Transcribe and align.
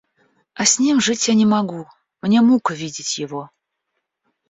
А 0.55 0.65
с 0.65 0.79
ним 0.79 0.99
жить 0.99 1.27
я 1.27 1.35
не 1.35 1.45
могу, 1.45 1.87
мне 2.23 2.41
мука 2.41 2.73
видеть 2.73 3.19
его. 3.19 3.51